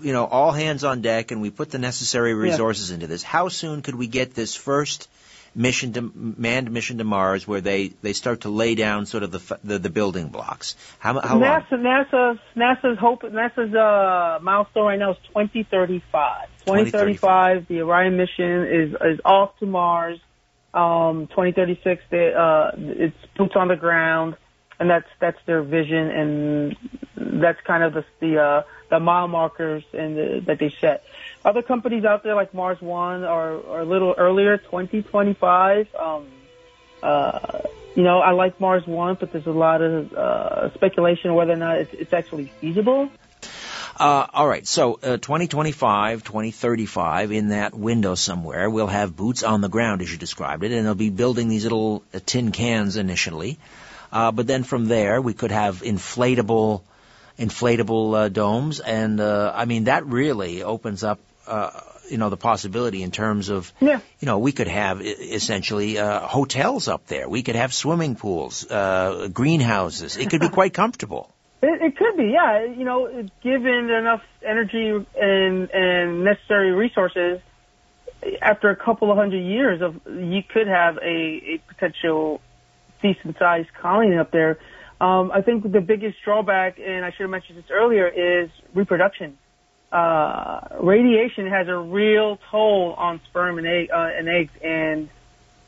[0.00, 3.48] you know all hands on deck and we put the necessary resources into this, how
[3.48, 5.08] soon could we get this first
[5.54, 9.30] mission to manned mission to Mars, where they they start to lay down sort of
[9.30, 10.76] the the, the building blocks?
[10.98, 11.42] How how long?
[11.42, 16.48] NASA, NASA's, NASA's hope, NASA's uh, milestone right now is 2035.
[16.66, 20.20] 2035, the Orion mission is is off to Mars.
[20.72, 24.36] Um, 2036, they, uh, it's boots on the ground,
[24.80, 26.76] and that's that's their vision, and
[27.16, 31.04] that's kind of the the uh, the mile markers and the, that they set.
[31.44, 35.94] Other companies out there like Mars One are, are a little earlier, 2025.
[35.94, 36.26] Um,
[37.02, 37.60] uh,
[37.94, 41.56] you know, I like Mars One, but there's a lot of uh, speculation whether or
[41.56, 43.10] not it's, it's actually feasible.
[43.96, 49.60] Uh, all right, so uh, 2025, 2035, in that window somewhere, we'll have boots on
[49.60, 52.96] the ground, as you described it, and they'll be building these little uh, tin cans
[52.96, 53.56] initially.
[54.10, 56.82] Uh, but then from there, we could have inflatable,
[57.38, 61.70] inflatable uh, domes, and uh, I mean that really opens up, uh,
[62.10, 64.00] you know, the possibility in terms of, Yeah.
[64.20, 67.28] you know, we could have essentially uh, hotels up there.
[67.28, 70.16] We could have swimming pools, uh, greenhouses.
[70.16, 71.30] It could be quite comfortable.
[71.62, 72.64] It, it could be, yeah.
[72.64, 73.08] You know,
[73.42, 77.40] given enough energy and and necessary resources,
[78.42, 81.06] after a couple of hundred years of, you could have a,
[81.54, 82.40] a potential
[83.02, 84.58] decent sized colony up there.
[85.00, 89.38] Um, I think the biggest drawback, and I should have mentioned this earlier, is reproduction.
[89.94, 95.08] Uh, radiation has a real toll on sperm and, egg, uh, and eggs, and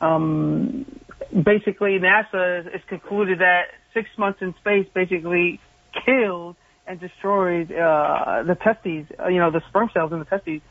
[0.01, 0.85] um,
[1.31, 5.61] basically NASA has concluded that six months in space basically
[6.05, 10.61] killed and destroyed uh, the testes, uh, you know, the sperm cells in the testes.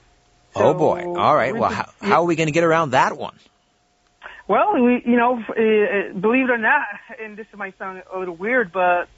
[0.54, 1.04] oh boy!
[1.16, 1.56] All right.
[1.56, 3.36] Well, how, how are we going to get around that one?
[4.48, 6.84] Well, we, you know, uh, believe it or not,
[7.24, 9.08] and this might sound a little weird, but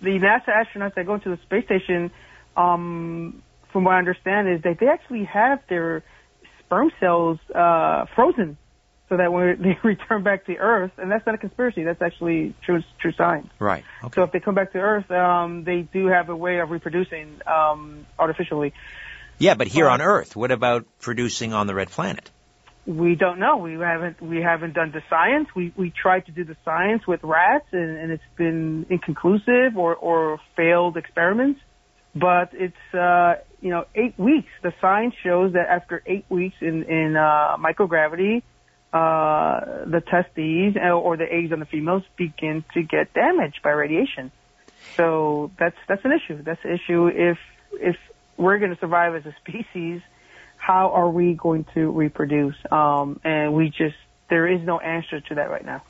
[0.00, 2.12] the NASA astronauts that go to the space station,
[2.56, 3.42] um,
[3.72, 6.02] from what I understand, is that they actually have their
[6.60, 8.56] sperm cells uh, frozen,
[9.08, 12.54] so that when they return back to Earth, and that's not a conspiracy, that's actually
[12.64, 13.48] true true science.
[13.58, 13.84] Right.
[14.04, 14.14] Okay.
[14.14, 17.40] So if they come back to Earth, um, they do have a way of reproducing
[17.46, 18.72] um, artificially.
[19.38, 22.30] Yeah, but here Well- on Earth, what about producing on the red planet?
[22.84, 23.58] We don't know.
[23.58, 25.48] We haven't we haven't done the science.
[25.54, 29.94] We we tried to do the science with rats, and, and it's been inconclusive or
[29.94, 31.60] or failed experiments.
[32.14, 34.50] But it's uh, you know eight weeks.
[34.62, 38.42] The science shows that after eight weeks in in uh, microgravity,
[38.92, 43.70] uh, the testes uh, or the eggs on the females begin to get damaged by
[43.70, 44.30] radiation.
[44.96, 46.42] So that's that's an issue.
[46.42, 47.38] That's an issue if
[47.72, 47.96] if
[48.36, 50.02] we're going to survive as a species
[50.62, 52.54] how are we going to reproduce?
[52.70, 53.96] Um, and we just,
[54.32, 55.82] there is no answer to that right now.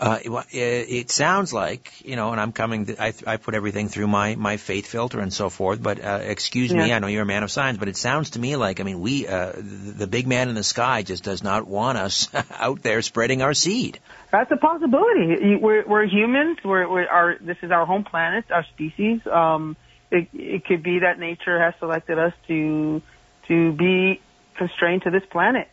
[0.00, 0.18] Uh,
[0.50, 2.96] it, sounds like you know, and I'm coming.
[2.98, 5.80] I, I put everything through my my faith filter and so forth.
[5.80, 8.40] But uh, excuse me, I know you're a man of science, but it sounds to
[8.40, 11.44] me like I mean, we uh, the, the big man in the sky just does
[11.44, 14.00] not want us out there spreading our seed.
[14.32, 15.54] That's a possibility.
[15.62, 16.58] We're, we're humans.
[16.64, 19.20] We're, we're our, this is our home planet, our species.
[19.28, 19.76] Um,
[20.10, 23.00] it, it could be that nature has selected us to,
[23.46, 24.20] to be
[24.56, 25.68] constrained to this planet.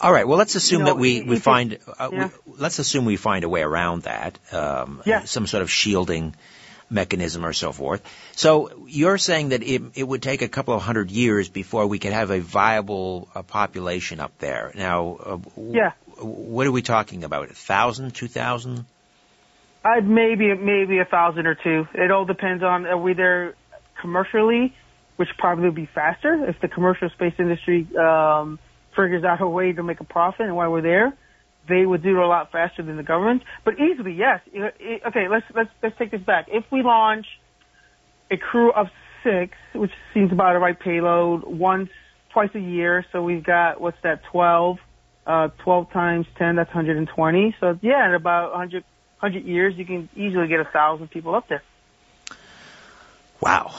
[0.00, 0.26] All right.
[0.26, 1.70] Well, let's assume You know, that we we find.
[1.70, 2.28] could- Uh, yeah.
[2.46, 4.38] we, let's assume we find a way around that.
[4.52, 5.24] Um, Yeah.
[5.24, 6.34] Some sort of shielding
[6.90, 8.02] mechanism or so forth.
[8.32, 11.98] So you're saying that it, it would take a couple of hundred years before we
[11.98, 14.72] could have a viable uh, population up there.
[14.74, 15.92] Now, uh, w- Yeah.
[16.16, 17.50] what are we talking about?
[17.50, 18.86] A thousand, two thousand?
[19.84, 21.86] I'd maybe, maybe a thousand or two.
[21.94, 23.54] It all depends on, are we there
[24.00, 24.74] commercially,
[25.16, 28.58] which probably would be faster if the commercial space industry, um,
[28.98, 31.12] figures out a way to make a profit and while we're there.
[31.68, 34.40] They would do it a lot faster than the government, but easily, yes.
[34.52, 36.46] It- it- Okay, let's let's let's take this back.
[36.48, 37.26] If we launch
[38.30, 38.88] a crew of
[39.22, 41.90] six, which seems about the right payload, once
[42.30, 44.78] twice a year, so we've got what's that, twelve?
[45.26, 47.54] Uh, twelve times ten, that's 120.
[47.60, 48.82] So yeah, in about 100,
[49.20, 51.62] 100 years, you can easily get a thousand people up there.
[53.40, 53.74] Wow,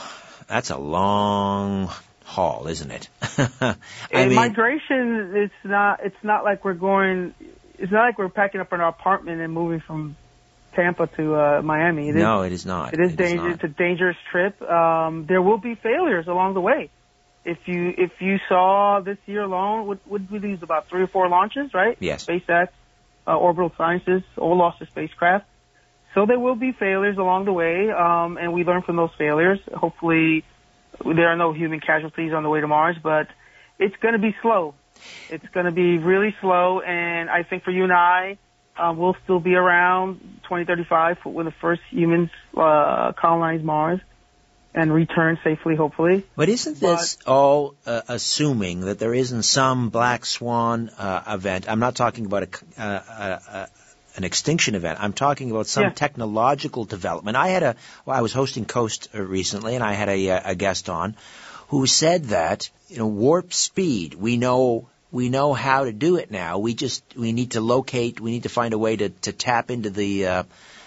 [0.46, 1.90] that's a long
[2.30, 3.08] haul, isn't it?
[3.60, 3.76] I
[4.12, 7.34] And mean, migration, it's not it's not like we're going.
[7.78, 10.16] It's not like we're packing up in our apartment and moving from
[10.74, 12.08] Tampa to uh, Miami.
[12.10, 12.94] It is, no, it is not.
[12.94, 13.42] It is It is dangerous.
[13.42, 13.54] not.
[13.54, 14.60] It's a dangerous trip.
[14.62, 16.90] Um, there will be failures along the way.
[17.44, 21.08] if you if you saw this year alone, would would we lose about three or
[21.08, 21.96] four launches, right?
[22.00, 22.26] Yes.
[22.26, 22.68] SpaceX,
[23.26, 25.46] uh, Orbital Sciences, all lost their spacecraft.
[26.14, 29.60] So there will be failures along the way, um, and we learn from those failures.
[29.72, 30.44] Hopefully,
[31.04, 33.28] there are no human casualties on the way to Mars, but
[33.78, 34.74] it's going to be slow.
[35.30, 38.36] It's going to be really slow, and I think for you and I,
[38.76, 44.00] uh, we'll still be around 2035 when the first humans uh, colonize Mars
[44.74, 46.24] and return safely, hopefully.
[46.36, 51.68] But isn't this but, all uh, assuming that there isn't some black swan uh, event?
[51.68, 53.66] I'm not talking about a, uh, uh, uh,
[54.20, 54.98] an extinction event.
[55.00, 55.90] I'm talking about some yeah.
[55.90, 57.36] technological development.
[57.36, 60.90] I had a, well, I was hosting Coast recently, and I had a, a guest
[60.90, 61.16] on
[61.68, 64.14] who said that you know warp speed.
[64.14, 66.58] We know we know how to do it now.
[66.58, 68.20] We just we need to locate.
[68.20, 70.42] We need to find a way to to tap into the uh,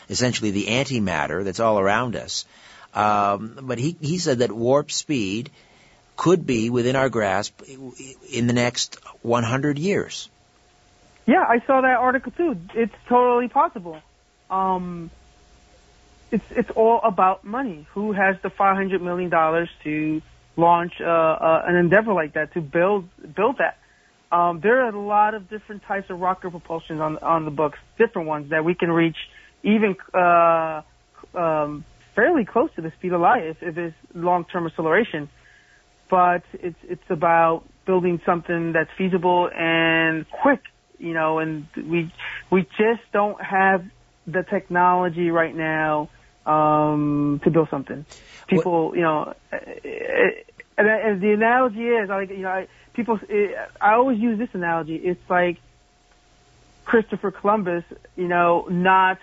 [0.09, 2.45] essentially the antimatter that's all around us.
[2.93, 5.49] Um, but he he said that warp speed
[6.15, 7.61] could be within our grasp
[8.29, 10.29] in the next 100 years.
[11.26, 12.57] Yeah, I saw that article too.
[12.74, 13.99] It's totally possible.
[14.49, 15.09] Um,
[16.32, 17.88] it's it's all about money.
[17.93, 20.21] Who has the 500 million dollars to
[20.57, 23.78] launch uh, uh, an endeavor like that to build build that?
[24.32, 27.80] Um, there are a lot of different types of rocket propulsion on on the books,
[27.97, 29.17] different ones that we can reach
[29.61, 30.82] even uh,
[31.36, 35.30] um, fairly close to the speed of light if, if it's long-term acceleration.
[36.09, 40.61] But it's it's about building something that's feasible and quick,
[41.04, 41.39] you know.
[41.39, 42.12] And we
[42.49, 43.86] we just don't have
[44.26, 46.10] the technology right now
[46.45, 48.06] um, to build something.
[48.47, 48.95] People, what?
[48.95, 52.49] you know, and, and the analogy is like you know.
[52.49, 54.95] I, people, it, I always use this analogy.
[54.95, 55.60] It's like
[56.86, 57.84] Christopher Columbus,
[58.16, 59.20] you know, not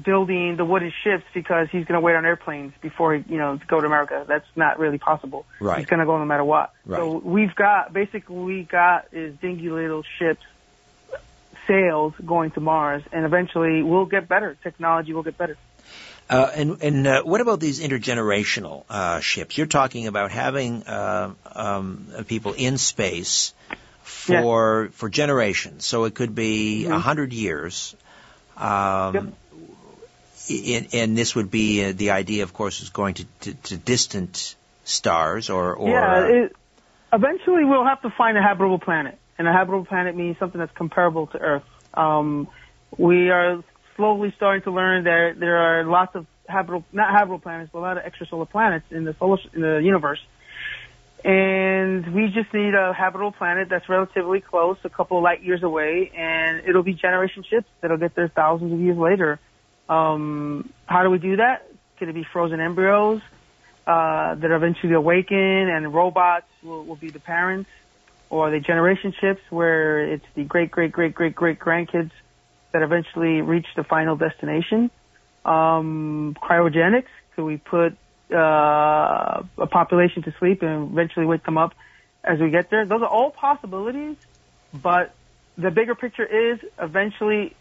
[0.00, 3.56] building the wooden ships because he's going to wait on airplanes before he, you know,
[3.56, 4.24] to go to America.
[4.28, 5.46] That's not really possible.
[5.58, 5.78] Right.
[5.78, 6.72] He's going to go no matter what.
[6.84, 6.98] Right.
[6.98, 10.44] So we've got, basically we got is dingy little ships,
[11.66, 14.56] sails going to Mars, and eventually we'll get better.
[14.62, 15.56] Technology will get better.
[16.28, 19.56] Uh, and and uh, what about these intergenerational uh, ships?
[19.56, 23.54] You're talking about having uh, um, people in space
[24.02, 24.90] for yeah.
[24.92, 25.84] for generations.
[25.84, 26.98] So it could be a mm-hmm.
[26.98, 27.94] hundred years.
[28.56, 29.24] Um, yep.
[30.48, 33.76] in, and this would be uh, the idea, of course, is going to, to, to
[33.76, 36.26] distant stars or, or yeah.
[36.26, 36.56] It,
[37.12, 40.76] eventually, we'll have to find a habitable planet, and a habitable planet means something that's
[40.76, 41.64] comparable to Earth.
[41.94, 42.48] Um,
[42.96, 43.62] we are
[43.96, 47.80] slowly starting to learn that there are lots of habitable, not habitable planets, but a
[47.80, 50.20] lot of extrasolar planets in the solar, in the universe.
[51.24, 55.62] And we just need a habitable planet that's relatively close, a couple of light years
[55.62, 59.40] away, and it'll be generation ships that'll get there thousands of years later.
[59.88, 61.68] Um, how do we do that?
[61.98, 63.22] Could it be frozen embryos
[63.86, 67.70] uh, that eventually awaken, and robots will, will be the parents,
[68.30, 72.10] or the generation ships where it's the great, great, great, great, great grandkids
[72.72, 74.90] that eventually reach the final destination.
[75.44, 77.96] Um, cryogenics, could we put
[78.32, 81.74] uh, a population to sleep and eventually wake them up
[82.24, 82.84] as we get there?
[82.84, 84.16] Those are all possibilities,
[84.74, 85.14] but
[85.56, 87.54] the bigger picture is eventually,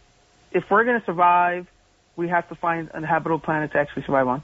[0.52, 1.68] if we're going to survive,
[2.16, 4.44] we have to find a habitable planet to actually survive on.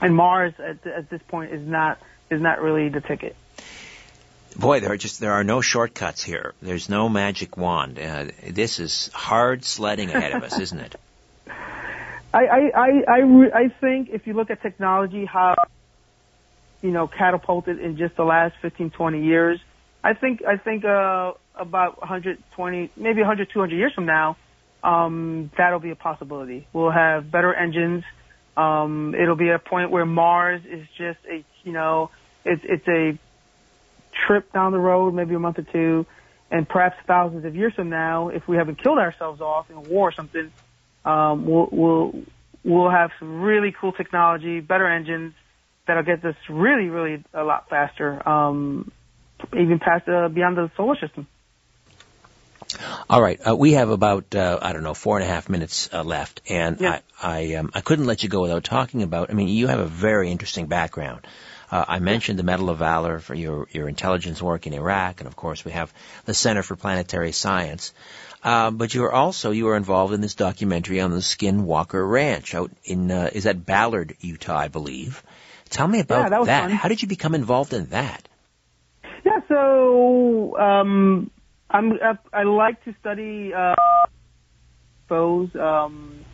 [0.00, 1.98] And Mars at, at this point is not
[2.28, 3.36] is not really the ticket
[4.58, 6.54] boy, there are just there are no shortcuts here.
[6.62, 7.98] There's no magic wand.
[7.98, 10.96] Uh, this is hard sledding ahead of us, isn't it?
[12.34, 15.54] I I I I, I think if you look at technology, how
[16.82, 19.60] you know catapulted in just the last 15, 20 years,
[20.02, 24.36] I think I think uh, about 120, maybe 100, 200 years from now,
[24.82, 26.66] um, that'll be a possibility.
[26.72, 28.04] We'll have better engines.
[28.56, 32.10] Um, it'll be a point where Mars is just a you know
[32.44, 33.18] it's it's a
[34.26, 36.06] trip down the road, maybe a month or two,
[36.50, 39.80] and perhaps thousands of years from now, if we haven't killed ourselves off in a
[39.80, 40.52] war or something,
[41.04, 42.22] um, we'll, we'll,
[42.64, 45.34] we'll have some really cool technology, better engines
[45.86, 48.90] that'll get us really, really a lot faster, um,
[49.52, 51.26] even past, uh, beyond the solar system.
[53.08, 55.88] All right, uh, we have about uh, I don't know four and a half minutes
[55.92, 57.00] uh, left, and yeah.
[57.22, 59.30] I I, um, I couldn't let you go without talking about.
[59.30, 61.26] I mean, you have a very interesting background.
[61.70, 65.26] Uh, I mentioned the Medal of Valor for your, your intelligence work in Iraq, and
[65.26, 65.92] of course we have
[66.24, 67.92] the Center for Planetary Science.
[68.42, 72.54] Uh, but you are also you are involved in this documentary on the Skinwalker Ranch
[72.54, 75.22] out in uh, is that Ballard, Utah, I believe.
[75.68, 76.46] Tell me about yeah, that.
[76.46, 76.70] that.
[76.70, 78.28] How did you become involved in that?
[79.24, 81.30] Yeah, so um,
[81.68, 81.98] I'm
[82.32, 83.74] I like to study uh,
[85.10, 86.24] UFOs um,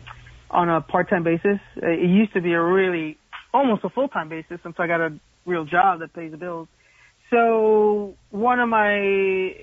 [0.51, 1.59] on a part-time basis.
[1.77, 3.17] It used to be a really
[3.53, 5.13] almost a full-time basis since I got a
[5.45, 6.67] real job that pays the bills.
[7.29, 9.55] so one of my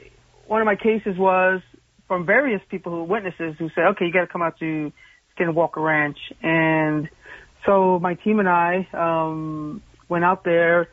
[0.47, 1.61] one of my cases was
[2.09, 4.93] from various people who witnesses who said, okay, you got to come out to
[5.39, 7.09] Skinwalker Ranch, and
[7.65, 10.89] so my team and I um, went out there.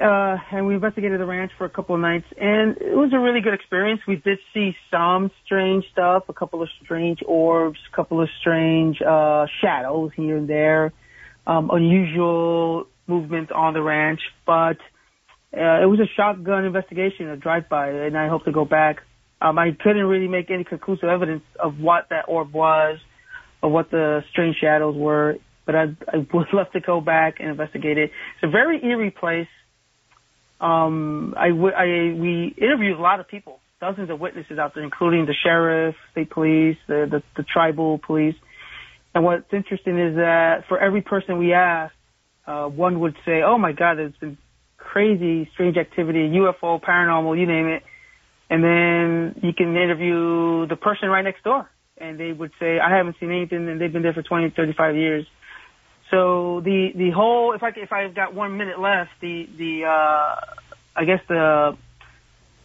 [0.00, 3.18] Uh, and we investigated the ranch for a couple of nights, and it was a
[3.18, 4.00] really good experience.
[4.08, 9.02] We did see some strange stuff, a couple of strange orbs, a couple of strange
[9.02, 10.94] uh, shadows here and there,
[11.46, 14.20] um, unusual movement on the ranch.
[14.46, 14.78] But
[15.56, 18.98] uh, it was a shotgun investigation, a drive-by, and I hope to go back.
[19.40, 22.98] Um, I couldn't really make any conclusive evidence of what that orb was,
[23.62, 25.82] or what the strange shadows were, but I,
[26.12, 28.10] I would love to go back and investigate it.
[28.34, 29.48] It's a very eerie place.
[30.60, 34.84] Um, I, w- I we interviewed a lot of people, dozens of witnesses out there,
[34.84, 38.36] including the sheriff, state police, the, the, the tribal police.
[39.14, 41.94] And what's interesting is that for every person we asked,
[42.46, 44.38] uh, one would say, "Oh my God, there's been
[44.78, 47.82] crazy, strange activity, UFO, paranormal, you name it."
[48.50, 52.90] And then you can interview the person right next door, and they would say, "I
[52.96, 55.26] haven't seen anything," and they've been there for 20, 35 years.
[56.10, 60.34] So the the whole if I if I've got one minute left, the the uh,
[60.94, 61.76] I guess the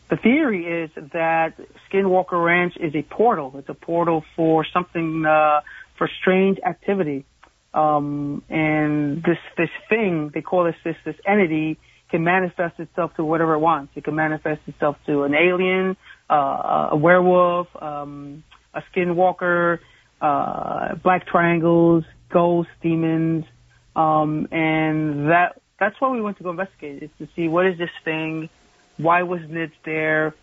[0.10, 1.54] the theory is that
[1.90, 3.54] Skinwalker Ranch is a portal.
[3.58, 5.62] It's a portal for something uh,
[5.98, 7.26] for strange activity,
[7.74, 11.78] um, and this this thing they call this this this entity
[12.10, 13.92] can manifest itself to whatever it wants.
[13.96, 15.98] It can manifest itself to an alien,
[16.30, 18.44] uh, a werewolf, um,
[18.74, 19.80] a skinwalker,
[20.22, 23.46] uh, black triangles, ghosts, demons,
[23.96, 27.78] um, and that that's why we went to go investigate is to see what is
[27.78, 28.50] this thing,
[28.98, 30.34] why wasn't it there.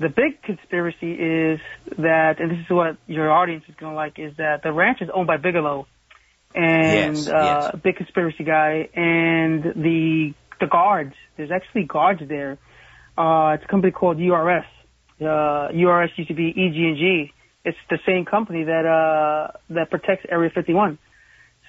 [0.00, 1.60] The big conspiracy is
[1.98, 5.02] that, and this is what your audience is going to like, is that the ranch
[5.02, 5.86] is owned by Bigelow,
[6.54, 7.82] and Yes, uh, yes.
[7.82, 11.14] big conspiracy guy, and the the guards.
[11.36, 12.56] There's actually guards there.
[13.16, 14.64] Uh, it's a company called URS.
[15.20, 17.32] Uh, URS used to be EG&G.
[17.66, 20.98] It's the same company that uh, that protects Area 51.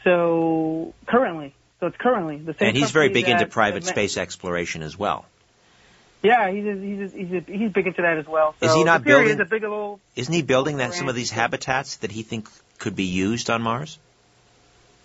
[0.05, 2.69] So currently, so it's currently the same.
[2.69, 5.25] And he's very big into private space exploration as well.
[6.23, 8.53] Yeah, he's a, he's a, he's a, he's big into that as well.
[8.59, 9.99] So Is he not building- Is a Bigelow.
[10.15, 13.61] Isn't he building that some of these habitats that he thinks could be used on
[13.61, 13.97] Mars?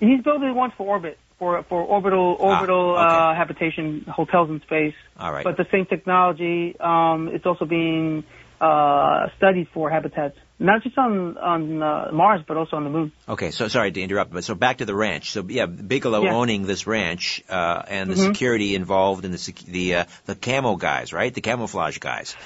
[0.00, 3.16] He's building one for orbit, for for orbital orbital Ah, okay.
[3.16, 4.94] uh, habitation hotels in space.
[5.18, 5.42] All right.
[5.44, 8.24] But the same technology, um, it's also being
[8.60, 13.12] uh, studied for habitats, not just on on uh, Mars, but also on the moon.
[13.28, 15.30] Okay, so sorry to interrupt, but so back to the ranch.
[15.30, 16.34] So yeah, Bigelow Yeah.
[16.34, 18.26] owning this ranch uh, and the Mhm.
[18.32, 21.32] security involved in the sec- the uh, the camo guys, right?
[21.32, 22.36] The camouflage guys.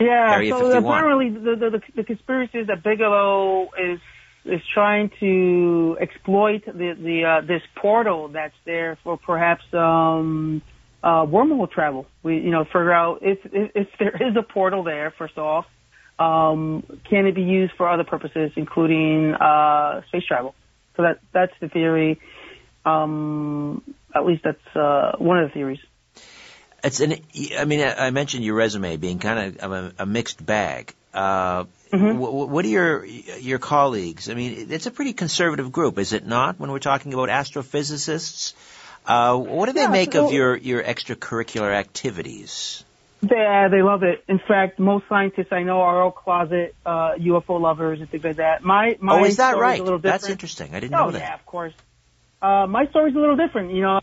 [0.00, 0.32] Yeah.
[0.34, 0.84] Area so 51.
[0.98, 4.00] apparently, the, the the the conspiracy is that Bigelow is
[4.44, 10.62] is trying to exploit the the uh, this portal that's there for perhaps um
[11.02, 12.06] uh wormhole travel.
[12.22, 15.12] We you know figure out if if, if there is a portal there.
[15.16, 15.66] First off,
[16.18, 20.54] um, can it be used for other purposes, including uh space travel?
[20.96, 22.20] So that that's the theory.
[22.84, 23.82] Um,
[24.14, 25.80] at least that's uh, one of the theories.
[26.84, 27.14] It's an.
[27.58, 30.94] I mean, I mentioned your resume being kind of a, a mixed bag.
[31.12, 32.16] Uh, Mm-hmm.
[32.18, 34.28] wh- what are your your colleagues?
[34.28, 36.58] I mean, it's a pretty conservative group, is it not?
[36.58, 38.52] When we're talking about astrophysicists,
[39.06, 42.82] uh, what do they Yeah, make so- of your your extracurricular activities?
[43.30, 44.24] Yeah, they love it.
[44.28, 48.36] In fact, most scientists I know are all closet uh, UFO lovers and things like
[48.36, 48.62] that.
[48.62, 49.80] My my oh, is that right?
[49.80, 50.22] A little different.
[50.22, 50.74] That's interesting.
[50.74, 51.20] I didn't oh know that.
[51.20, 51.74] yeah, of course.
[52.42, 53.72] Uh, my story's a little different.
[53.72, 54.00] You know,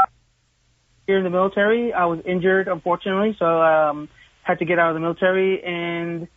[1.07, 4.09] here in the military, I was injured, unfortunately, so um,
[4.43, 6.27] had to get out of the military and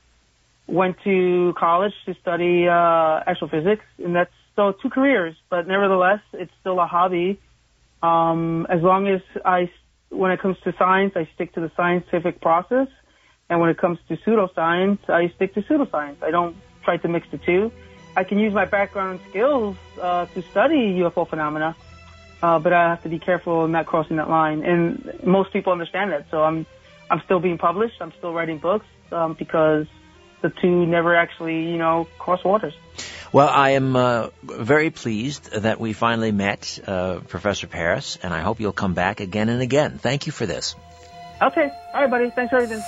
[0.67, 5.35] went to college to study uh, astrophysics, and that's so two careers.
[5.49, 7.41] But nevertheless, it's still a hobby.
[8.03, 9.71] Um, as long as I,
[10.15, 12.89] when it comes to science, I stick to the scientific process,
[13.49, 16.23] and when it comes to pseudoscience, I stick to pseudoscience.
[16.23, 17.73] I don't try to mix the two.
[18.17, 21.75] I can use my background skills uh, to study UFO phenomena,
[22.43, 24.63] uh, but I have to be careful not crossing that line.
[24.63, 26.27] And most people understand that.
[26.31, 26.65] So I'm,
[27.11, 27.97] I'm still being published.
[28.01, 29.87] I'm still writing books um, because
[30.43, 32.75] the two never actually, you know, cross waters.
[33.35, 38.43] Well, I am uh, very pleased that we finally met, uh, Professor Paris, and I
[38.43, 39.99] hope you'll come back again and again.
[39.99, 40.77] Thank you for this.
[41.43, 41.69] Okay.
[41.93, 42.31] All right, buddy.
[42.31, 42.81] Thanks for everything.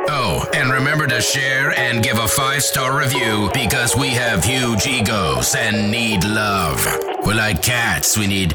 [0.07, 4.85] Oh, and remember to share and give a five star review because we have huge
[4.85, 6.85] egos and need love.
[7.25, 8.53] We're like cats, we need.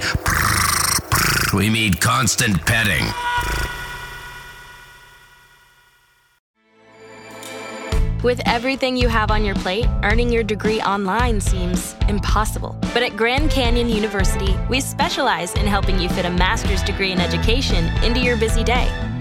[1.52, 3.04] We need constant petting.
[8.22, 12.78] With everything you have on your plate, earning your degree online seems impossible.
[12.94, 17.20] But at Grand Canyon University, we specialize in helping you fit a master's degree in
[17.20, 18.88] education into your busy day.